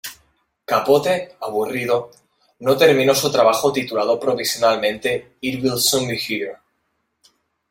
Capote, 0.65 1.25
aburrido, 1.43 2.09
no 2.57 2.75
terminó 2.75 3.13
su 3.13 3.31
trabajo 3.31 3.71
titulado 3.71 4.19
provisionalmente 4.19 5.35
"It 5.41 5.63
Will 5.63 5.77
Soon 5.79 6.07
Be 6.07 6.17
Here". 6.19 6.55